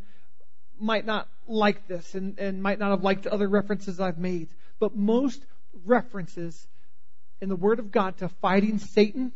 [0.80, 4.50] might not like this and, and might not have liked other references I've made.
[4.80, 5.46] But most
[5.86, 6.68] references
[7.40, 9.32] in the Word of God to fighting Satan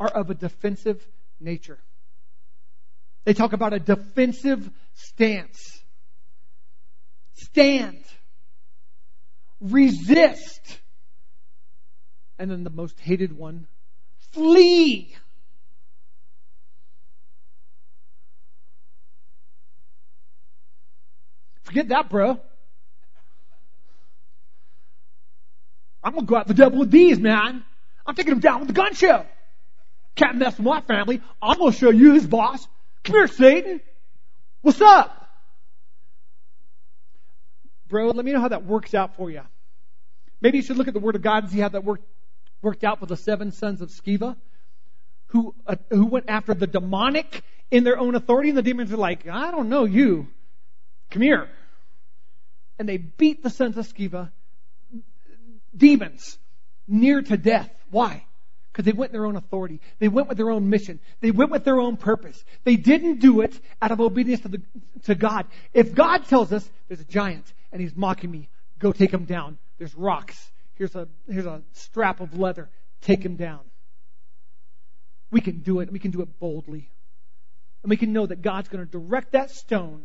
[0.00, 1.06] are of a defensive
[1.38, 1.78] nature.
[3.22, 5.80] They talk about a defensive stance.
[7.34, 8.02] Stand
[9.60, 10.80] resist.
[12.38, 13.66] And then the most hated one,
[14.32, 15.16] flee!
[21.62, 22.40] Forget that, bro.
[26.02, 27.62] I'm gonna go out the devil with these, man.
[28.06, 29.26] I'm taking him down with the gun show.
[30.14, 31.20] Can't mess with my family.
[31.42, 32.66] I'm gonna show you his boss.
[33.04, 33.80] Come here, Satan.
[34.62, 35.28] What's up?
[37.88, 39.42] Bro, let me know how that works out for you.
[40.40, 42.04] Maybe you should look at the Word of God and see how that worked
[42.62, 44.36] worked out for the seven sons of Sceva,
[45.26, 48.96] who, uh, who went after the demonic in their own authority, and the demons are
[48.96, 50.28] like, I don't know you.
[51.10, 51.48] Come here.
[52.78, 54.30] And they beat the sons of Sceva,
[55.76, 56.38] demons,
[56.86, 57.70] near to death.
[57.90, 58.24] Why?
[58.72, 59.80] Because they went in their own authority.
[59.98, 61.00] They went with their own mission.
[61.20, 62.42] They went with their own purpose.
[62.64, 64.62] They didn't do it out of obedience to, the,
[65.04, 65.46] to God.
[65.74, 69.58] If God tells us there's a giant and he's mocking me, go take him down.
[69.78, 70.50] There's rocks.
[70.78, 72.70] Here's a, here's a strap of leather.
[73.02, 73.60] Take him down.
[75.30, 75.92] We can do it.
[75.92, 76.88] We can do it boldly.
[77.82, 80.04] And we can know that God's going to direct that stone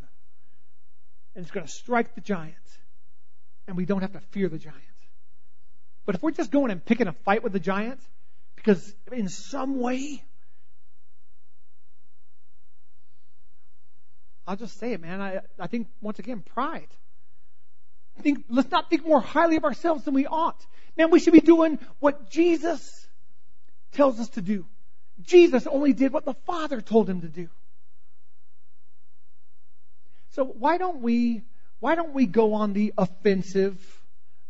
[1.36, 2.56] and it's going to strike the giant.
[3.68, 4.80] And we don't have to fear the giant.
[6.06, 8.00] But if we're just going and picking a fight with the giant,
[8.56, 10.24] because in some way,
[14.46, 15.22] I'll just say it, man.
[15.22, 16.90] I, I think, once again, pride.
[18.22, 20.66] Think, let's not think more highly of ourselves than we ought.
[20.98, 23.08] Man, we should be doing what Jesus
[23.94, 24.66] tells us to do.
[25.22, 27.50] Jesus only did what the Father told him to do.
[30.32, 31.44] So why don't we,
[31.80, 33.80] why don't we go on the offensive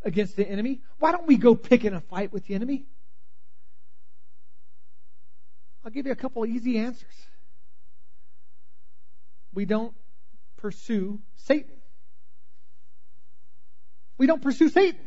[0.03, 0.81] against the enemy?
[0.99, 2.85] Why don't we go pick in a fight with the enemy?
[5.83, 7.27] I'll give you a couple easy answers.
[9.53, 9.93] We don't
[10.57, 11.75] pursue Satan.
[14.17, 14.99] We don't pursue Satan.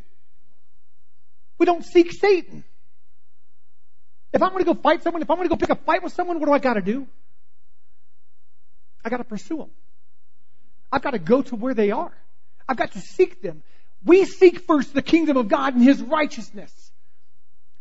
[1.58, 2.64] We don't seek Satan.
[4.32, 6.02] If I'm going to go fight someone, if I'm going to go pick a fight
[6.02, 7.06] with someone, what do I got to do?
[9.04, 9.70] I got to pursue them.
[10.90, 12.12] I've got to go to where they are.
[12.68, 13.62] I've got to seek them.
[14.04, 16.72] We seek first the kingdom of God and His righteousness.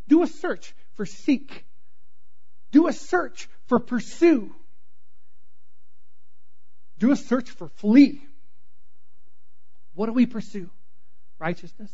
[0.07, 1.65] Do a search for seek.
[2.71, 4.53] Do a search for pursue.
[6.99, 8.21] Do a search for flee.
[9.93, 10.69] What do we pursue?
[11.39, 11.91] Righteousness,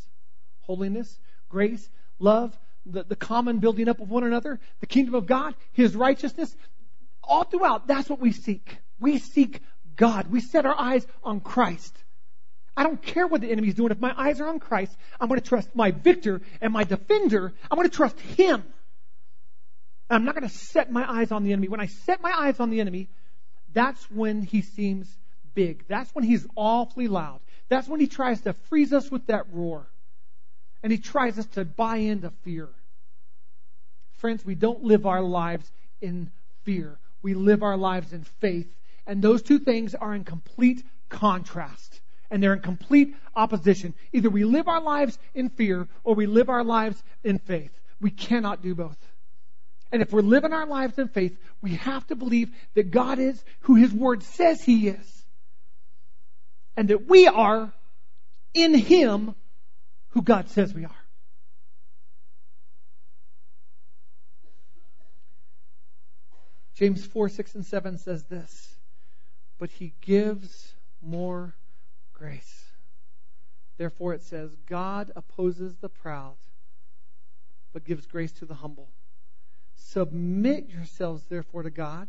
[0.60, 5.56] holiness, grace, love, the, the common building up of one another, the kingdom of God,
[5.74, 6.56] His righteousness.
[7.24, 8.78] All throughout, that's what we seek.
[9.00, 9.62] We seek
[9.96, 10.32] God.
[10.32, 11.96] We set our eyes on Christ.
[12.76, 13.92] I don't care what the enemy's doing.
[13.92, 17.54] If my eyes are on Christ, I'm going to trust my victor and my defender.
[17.70, 18.64] I'm going to trust Him.
[20.10, 21.70] I'm not going to set my eyes on the enemy.
[21.70, 23.10] When I set my eyes on the enemy,
[23.74, 25.08] that's when he seems
[25.54, 25.86] big.
[25.88, 27.40] That's when he's awfully loud.
[27.72, 29.88] That's when he tries to freeze us with that roar.
[30.84, 32.70] And he tries us to buy into fear.
[34.18, 36.30] Friends, we don't live our lives in
[36.64, 37.00] fear.
[37.24, 38.68] We live our lives in faith
[39.08, 42.00] and those two things are in complete contrast.
[42.30, 43.94] And they're in complete opposition.
[44.14, 47.78] Either we live our lives in fear or we live our lives in faith.
[48.00, 48.98] We cannot do both.
[49.92, 53.44] And if we're living our lives in faith, we have to believe that God is
[53.62, 55.21] who His Word says He is.
[56.76, 57.72] And that we are
[58.54, 59.36] in Him
[60.10, 60.92] who God says we are.
[66.76, 68.72] James 4, 6, and 7 says this
[69.62, 71.54] but he gives more
[72.14, 72.66] grace.
[73.78, 76.34] Therefore, it says, God opposes the proud,
[77.72, 78.90] but gives grace to the humble.
[79.76, 82.08] Submit yourselves, therefore, to God.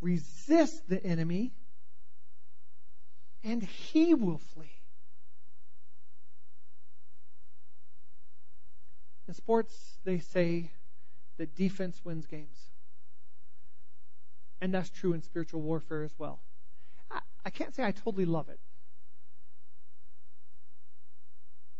[0.00, 1.50] Resist the enemy,
[3.42, 4.78] and he will flee.
[9.26, 10.70] In sports, they say
[11.36, 12.70] that defense wins games.
[14.60, 16.40] And that's true in spiritual warfare as well.
[17.10, 18.58] I, I can't say I totally love it.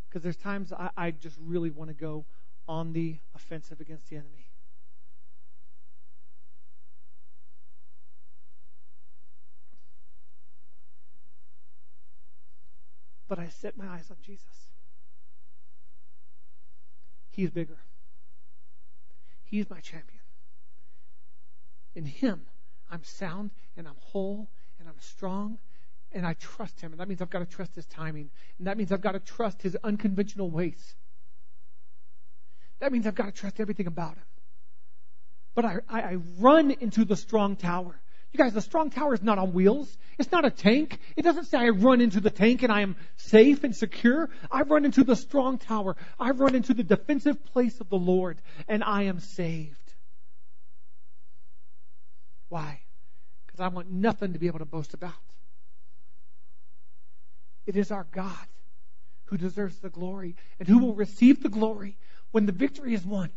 [0.09, 2.25] Because there's times I, I just really want to go
[2.69, 4.48] on the offensive against the enemy.
[13.29, 14.47] But I set my eyes on Jesus.
[17.31, 17.79] He's bigger.
[19.45, 20.21] He's my champion.
[21.95, 22.41] In Him,
[22.91, 24.49] I'm sound and I'm whole
[24.79, 25.59] and I'm strong
[26.13, 26.93] and I trust him.
[26.93, 28.31] And that means I've got to trust his timing.
[28.59, 30.95] And that means I've got to trust his unconventional ways.
[32.81, 34.25] That means I've got to trust everything about him.
[35.55, 38.01] But I, I, I run into the strong tower.
[38.33, 39.97] You guys, the strong tower is not on wheels.
[40.19, 40.99] It's not a tank.
[41.17, 44.29] It doesn't say I run into the tank and I am safe and secure.
[44.51, 45.97] I run into the strong tower.
[46.21, 49.77] I run into the defensive place of the Lord and I am saved.
[52.49, 52.81] Why?
[53.47, 55.13] Because I want nothing to be able to boast about.
[57.67, 58.47] It is our God
[59.27, 61.97] who deserves the glory and who will receive the glory
[62.31, 63.31] when the victory is won.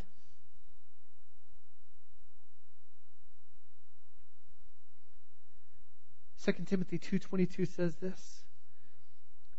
[6.42, 8.44] Second Timothy 2:22 says this.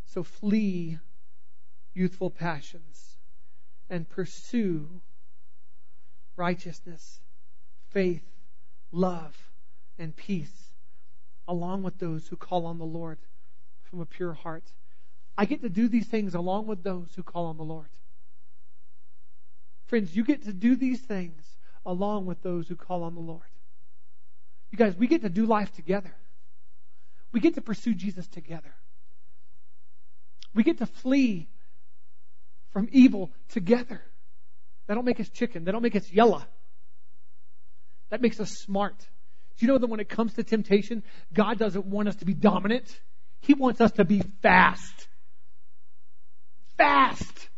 [0.04, 0.98] So flee
[1.94, 3.18] youthful passions
[3.88, 5.00] and pursue
[6.34, 7.20] righteousness,
[7.90, 8.28] faith,
[8.90, 9.52] love,
[9.96, 10.72] and peace
[11.46, 13.18] along with those who call on the Lord
[13.84, 14.64] from a pure heart.
[15.38, 17.90] I get to do these things along with those who call on the Lord.
[19.84, 21.56] Friends, you get to do these things
[21.86, 23.46] along with those who call on the Lord.
[24.72, 26.12] You guys, we get to do life together.
[27.32, 28.74] We get to pursue Jesus together.
[30.54, 31.48] We get to flee
[32.72, 34.02] from evil together.
[34.86, 35.64] That don't make us chicken.
[35.64, 36.42] That don't make us yellow.
[38.10, 38.98] That makes us smart.
[39.56, 41.02] Do you know that when it comes to temptation,
[41.32, 43.00] God doesn't want us to be dominant?
[43.40, 45.08] He wants us to be fast.
[46.76, 47.48] Fast.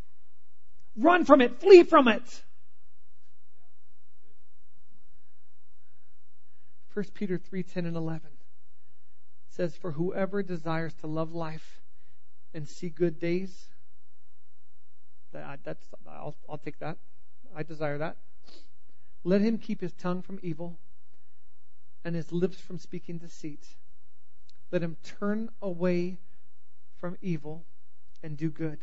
[0.97, 1.61] Run from it.
[1.61, 2.43] Flee from it.
[6.95, 8.34] 1 Peter 3 10 and 11
[9.55, 11.81] says, For whoever desires to love life
[12.53, 13.69] and see good days,
[15.33, 16.99] that, that's, I'll, I'll take that.
[17.55, 18.17] I desire that.
[19.23, 20.79] Let him keep his tongue from evil
[22.05, 23.67] and his lips from speaking deceit.
[24.71, 26.19] Let him turn away
[26.99, 27.65] from evil
[28.23, 28.79] and do good.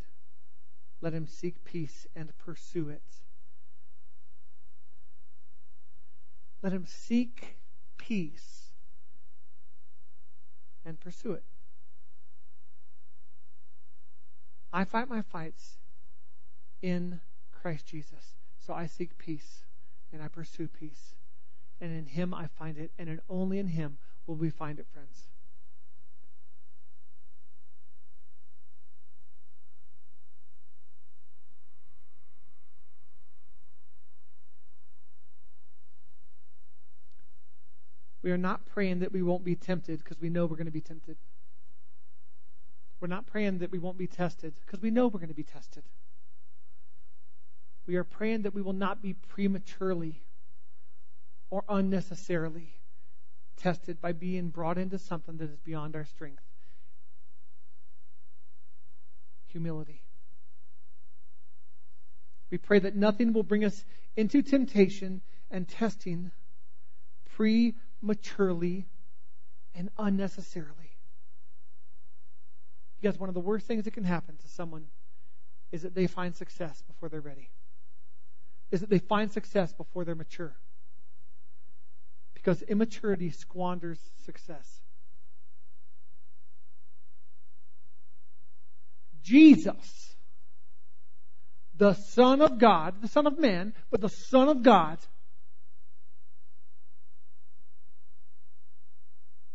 [1.00, 3.02] Let him seek peace and pursue it.
[6.62, 7.56] Let him seek
[7.98, 8.61] peace
[10.84, 11.44] and pursue it.
[14.72, 15.78] I fight my fights
[16.80, 17.20] in
[17.52, 18.36] Christ Jesus.
[18.58, 19.64] So I seek peace
[20.12, 21.14] and I pursue peace.
[21.80, 24.86] And in Him I find it, and in, only in Him will we find it,
[24.92, 25.28] friends.
[38.22, 40.72] We are not praying that we won't be tempted because we know we're going to
[40.72, 41.16] be tempted.
[43.00, 45.42] We're not praying that we won't be tested because we know we're going to be
[45.42, 45.82] tested.
[47.86, 50.22] We are praying that we will not be prematurely
[51.50, 52.76] or unnecessarily
[53.56, 56.42] tested by being brought into something that is beyond our strength.
[59.48, 60.00] Humility.
[62.50, 63.84] We pray that nothing will bring us
[64.16, 66.30] into temptation and testing
[68.02, 68.86] prematurely
[69.74, 70.70] and unnecessarily.
[73.00, 74.84] Because one of the worst things that can happen to someone
[75.70, 77.48] is that they find success before they're ready
[78.70, 80.54] is that they find success before they're mature.
[82.32, 84.80] Because immaturity squanders success.
[89.22, 90.16] Jesus,
[91.76, 94.98] the Son of God, the Son of Man, but the Son of God,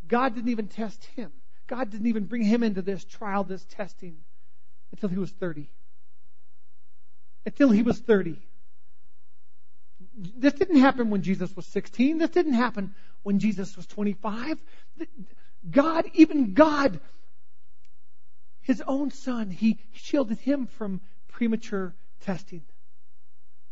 [0.08, 1.32] God didn't even test him.
[1.68, 4.18] God didn't even bring him into this trial, this testing,
[4.92, 5.70] until he was 30.
[7.46, 8.38] Until he was 30
[10.18, 12.18] this didn't happen when Jesus was 16.
[12.18, 12.94] This didn't happen
[13.24, 14.58] when Jesus was 25.
[15.70, 17.00] God, even God,
[18.62, 22.64] his own son, he shielded him from premature testing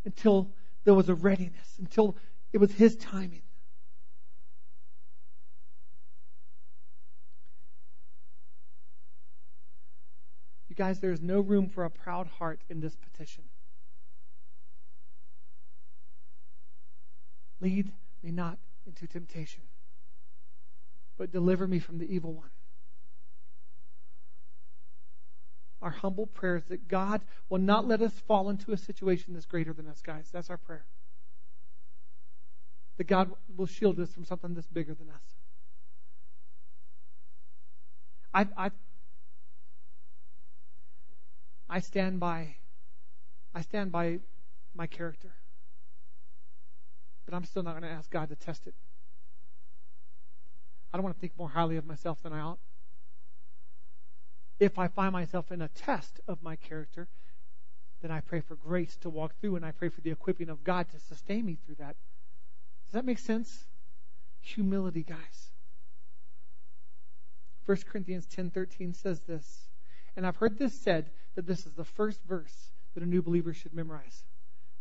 [0.05, 0.51] until
[0.83, 2.15] there was a readiness, until
[2.53, 3.41] it was his timing.
[10.75, 13.45] You guys, there is no room for a proud heart in this petition.
[17.61, 19.63] Lead me not into temptation,
[21.17, 22.49] but deliver me from the evil one.
[25.81, 29.45] Our humble prayer is that God will not let us fall into a situation that's
[29.45, 30.27] greater than us, guys.
[30.33, 30.83] That's our prayer.
[32.97, 35.21] That God will shield us from something that's bigger than us.
[38.33, 38.71] I, I,
[41.69, 42.55] I stand by
[43.53, 44.19] I stand by
[44.73, 45.33] my character
[47.25, 48.75] but I'm still not going to ask God to test it.
[50.93, 52.59] I don't want to think more highly of myself than I ought.
[54.59, 57.07] If I find myself in a test of my character,
[58.01, 60.63] then I pray for grace to walk through and I pray for the equipping of
[60.63, 61.95] God to sustain me through that.
[62.85, 63.65] Does that make sense?
[64.41, 65.49] Humility, guys.
[67.65, 69.67] 1 Corinthians 10:13 says this.
[70.15, 73.53] And I've heard this said that this is the first verse that a new believer
[73.53, 74.23] should memorize.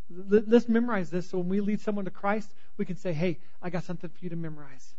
[0.09, 3.69] Let's memorize this so when we lead someone to Christ, we can say, hey, I
[3.69, 4.95] got something for you to memorize.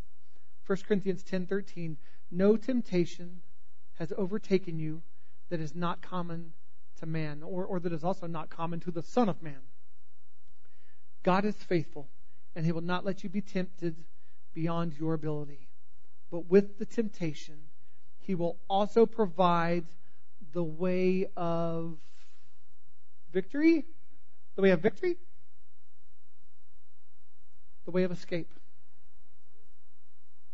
[0.66, 1.96] 1 Corinthians 10:13,
[2.30, 3.40] no temptation
[3.98, 5.02] has overtaken you
[5.48, 6.52] that is not common
[6.98, 9.60] to man, or, or that is also not common to the Son of Man.
[11.22, 12.08] God is faithful,
[12.54, 13.96] and He will not let you be tempted
[14.54, 15.68] beyond your ability.
[16.30, 17.58] But with the temptation,
[18.18, 19.84] He will also provide
[20.56, 21.98] the way of
[23.30, 23.84] victory?
[24.54, 25.18] The way of victory?
[27.84, 28.54] The way of escape.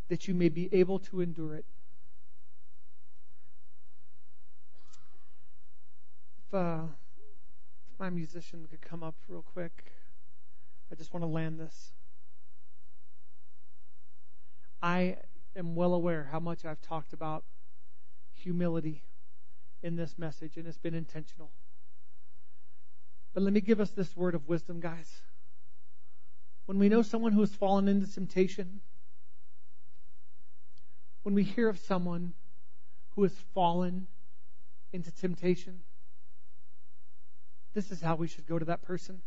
[0.09, 1.65] That you may be able to endure it.
[6.49, 6.81] If, uh,
[7.93, 9.93] if my musician could come up real quick,
[10.91, 11.93] I just want to land this.
[14.83, 15.19] I
[15.55, 17.45] am well aware how much I've talked about
[18.35, 19.05] humility
[19.83, 21.51] in this message, and it's been intentional.
[23.35, 25.11] But let me give us this word of wisdom, guys.
[26.67, 28.81] When we know someone who has fallen into temptation,
[31.23, 32.35] when we hear of someone
[33.15, 34.07] who has fallen
[34.93, 35.81] into temptation,
[37.75, 39.23] this is how we should go to that person.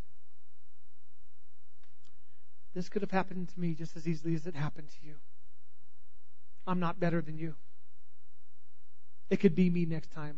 [2.74, 5.14] This could have happened to me just as easily as it happened to you.
[6.66, 7.54] I'm not better than you.
[9.30, 10.36] It could be me next time,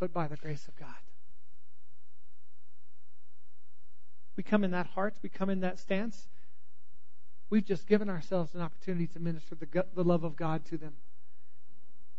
[0.00, 0.88] but by the grace of God.
[4.36, 6.28] We come in that heart, we come in that stance.
[7.50, 10.94] We've just given ourselves an opportunity to minister the, the love of God to them.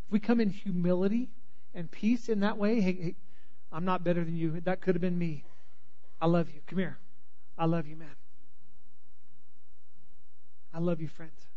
[0.05, 1.29] If we come in humility
[1.73, 3.15] and peace in that way, hey, hey,
[3.71, 4.59] I'm not better than you.
[4.61, 5.45] That could have been me.
[6.21, 6.61] I love you.
[6.67, 6.99] Come here.
[7.57, 8.15] I love you, man.
[10.73, 11.50] I love you, friends.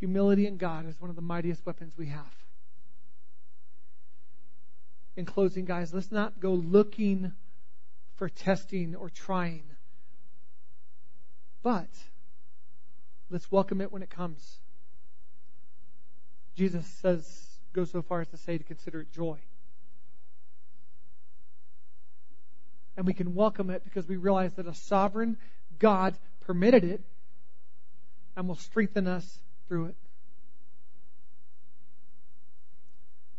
[0.00, 2.34] Humility in God is one of the mightiest weapons we have.
[5.16, 7.32] In closing, guys, let's not go looking
[8.16, 9.62] for testing or trying.
[11.62, 11.88] But
[13.30, 14.58] let's welcome it when it comes.
[16.56, 19.38] Jesus says, go so far as to say to consider it joy.
[22.96, 25.36] And we can welcome it because we realize that a sovereign
[25.78, 27.00] God permitted it
[28.36, 29.38] and will strengthen us
[29.68, 29.96] through it.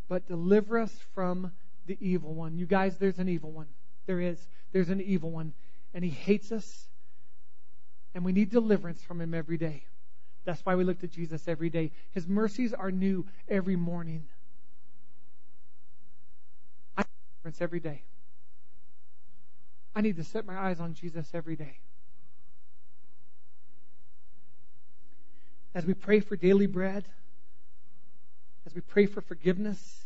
[0.07, 1.51] But deliver us from
[1.87, 2.57] the evil one.
[2.57, 3.67] You guys, there's an evil one.
[4.05, 4.39] There is.
[4.71, 5.53] There's an evil one.
[5.93, 6.87] And he hates us.
[8.13, 9.83] And we need deliverance from him every day.
[10.45, 11.91] That's why we look to Jesus every day.
[12.11, 14.25] His mercies are new every morning.
[16.95, 17.07] I need
[17.41, 18.03] deliverance every day.
[19.95, 21.79] I need to set my eyes on Jesus every day.
[25.75, 27.05] As we pray for daily bread,
[28.65, 30.05] as we pray for forgiveness,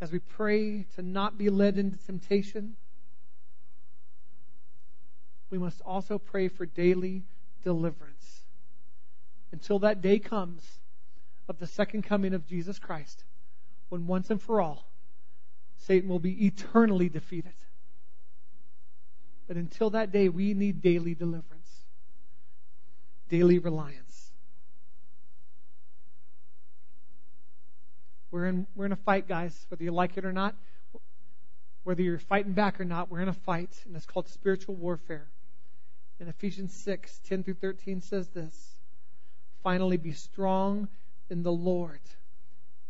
[0.00, 2.76] as we pray to not be led into temptation,
[5.50, 7.24] we must also pray for daily
[7.64, 8.42] deliverance
[9.50, 10.62] until that day comes
[11.48, 13.24] of the second coming of Jesus Christ,
[13.88, 14.86] when once and for all
[15.78, 17.52] Satan will be eternally defeated.
[19.48, 21.84] But until that day, we need daily deliverance,
[23.28, 24.05] daily reliance.
[28.30, 30.54] We're in, we're in a fight, guys, whether you like it or not.
[31.84, 35.28] Whether you're fighting back or not, we're in a fight, and it's called spiritual warfare.
[36.18, 38.76] In Ephesians 6, 10 through 13 says this
[39.62, 40.88] Finally, be strong
[41.30, 42.00] in the Lord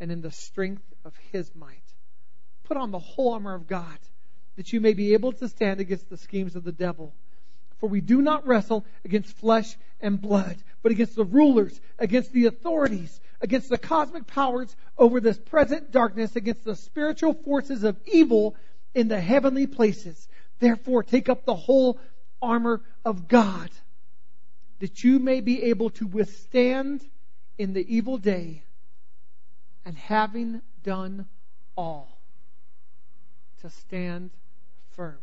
[0.01, 1.83] and in the strength of his might.
[2.65, 3.99] Put on the whole armor of God,
[4.57, 7.15] that you may be able to stand against the schemes of the devil.
[7.79, 12.47] For we do not wrestle against flesh and blood, but against the rulers, against the
[12.47, 18.57] authorities, against the cosmic powers over this present darkness, against the spiritual forces of evil
[18.95, 20.29] in the heavenly places.
[20.59, 22.01] Therefore, take up the whole
[22.41, 23.71] armor of God,
[24.79, 27.03] that you may be able to withstand
[27.59, 28.63] in the evil day,
[29.85, 31.27] and having done
[31.77, 32.19] all,
[33.61, 34.31] to stand
[34.91, 35.19] firm.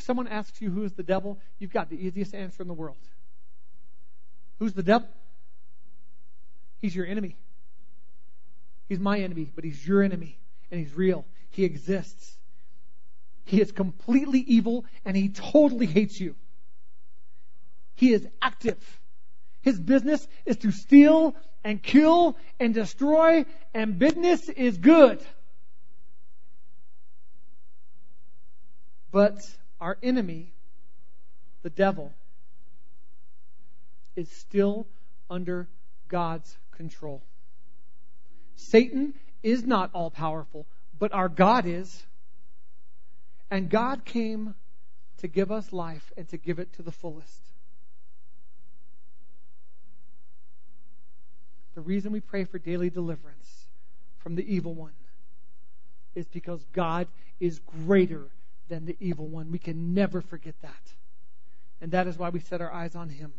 [0.00, 2.74] If someone asks you who is the devil, you've got the easiest answer in the
[2.74, 2.96] world.
[4.58, 5.06] Who's the devil?
[6.78, 7.36] He's your enemy.
[8.88, 10.38] He's my enemy, but he's your enemy,
[10.70, 11.26] and he's real.
[11.50, 12.38] He exists.
[13.44, 16.34] He is completely evil, and he totally hates you.
[17.94, 18.82] He is active.
[19.60, 23.44] His business is to steal and kill and destroy,
[23.74, 25.20] and business is good.
[29.12, 29.46] But
[29.80, 30.52] our enemy,
[31.62, 32.12] the devil,
[34.16, 34.86] is still
[35.28, 35.68] under
[36.08, 37.22] God's control.
[38.56, 40.66] Satan is not all powerful,
[40.98, 42.04] but our God is.
[43.50, 44.54] And God came
[45.18, 47.40] to give us life and to give it to the fullest.
[51.74, 53.66] The reason we pray for daily deliverance
[54.18, 54.92] from the evil one
[56.14, 57.06] is because God
[57.38, 58.26] is greater
[58.70, 59.50] than the evil one.
[59.50, 60.94] We can never forget that.
[61.82, 63.34] And that is why we set our eyes on him.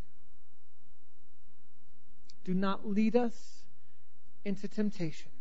[2.44, 3.64] Do not lead us
[4.44, 5.32] into temptation,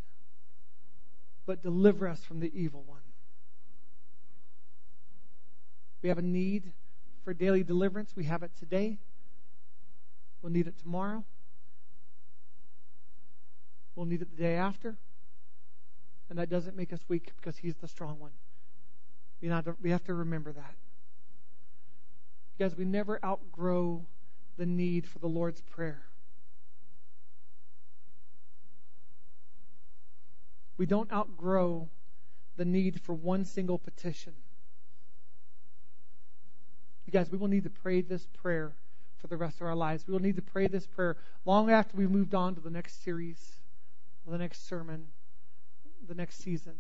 [1.45, 3.01] but deliver us from the evil one.
[6.03, 6.73] We have a need
[7.25, 8.13] for daily deliverance.
[8.17, 8.99] We have it today.
[10.41, 11.25] We'll need it tomorrow.
[13.95, 14.97] We'll need it the day after.
[16.29, 18.31] And that doesn't make us weak because He's the strong one.
[19.41, 20.75] We have to remember that.
[22.59, 24.05] Guys, we never outgrow
[24.59, 26.03] the need for the Lord's Prayer.
[30.77, 31.89] We don't outgrow
[32.57, 34.35] the need for one single petition.
[37.07, 38.73] You guys, we will need to pray this prayer
[39.19, 40.07] for the rest of our lives.
[40.07, 43.03] We will need to pray this prayer long after we've moved on to the next
[43.03, 43.57] series,
[44.27, 45.07] the next sermon,
[46.07, 46.75] the next season.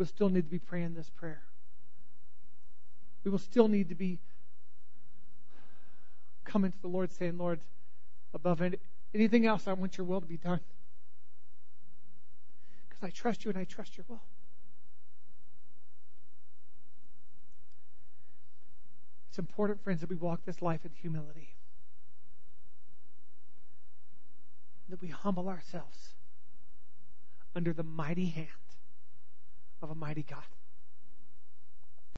[0.00, 1.42] We'll still need to be praying this prayer.
[3.22, 4.18] We will still need to be
[6.42, 7.60] coming to the Lord saying, Lord,
[8.32, 8.62] above
[9.12, 10.60] anything else, I want your will to be done.
[12.88, 14.22] Because I trust you and I trust your will.
[19.28, 21.50] It's important, friends, that we walk this life in humility.
[24.88, 26.14] That we humble ourselves
[27.54, 28.48] under the mighty hand
[29.82, 30.44] of a mighty God.